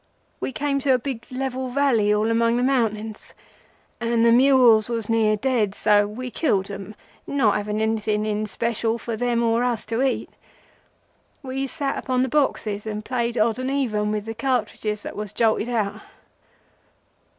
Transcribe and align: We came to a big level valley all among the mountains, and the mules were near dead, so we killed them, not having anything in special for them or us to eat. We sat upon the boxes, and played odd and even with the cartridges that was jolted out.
We 0.39 0.51
came 0.51 0.79
to 0.79 0.95
a 0.95 0.97
big 0.97 1.27
level 1.31 1.67
valley 1.69 2.11
all 2.11 2.31
among 2.31 2.57
the 2.57 2.63
mountains, 2.63 3.35
and 3.99 4.25
the 4.25 4.31
mules 4.31 4.89
were 4.89 5.03
near 5.07 5.37
dead, 5.37 5.75
so 5.75 6.07
we 6.07 6.31
killed 6.31 6.65
them, 6.65 6.95
not 7.27 7.55
having 7.55 7.79
anything 7.79 8.25
in 8.25 8.47
special 8.47 8.97
for 8.97 9.15
them 9.15 9.43
or 9.43 9.63
us 9.63 9.85
to 9.85 10.01
eat. 10.01 10.31
We 11.43 11.67
sat 11.67 11.99
upon 11.99 12.23
the 12.23 12.29
boxes, 12.29 12.87
and 12.87 13.05
played 13.05 13.37
odd 13.37 13.59
and 13.59 13.69
even 13.69 14.11
with 14.11 14.25
the 14.25 14.33
cartridges 14.33 15.03
that 15.03 15.15
was 15.15 15.33
jolted 15.33 15.69
out. 15.69 16.01